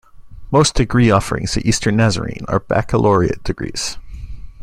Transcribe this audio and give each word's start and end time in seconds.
Most 0.49 0.73
degree 0.73 1.11
offerings 1.11 1.55
at 1.57 1.63
Eastern 1.63 1.97
Nazarene 1.97 2.43
are 2.47 2.59
baccalaureate 2.59 3.43
degrees. 3.43 3.99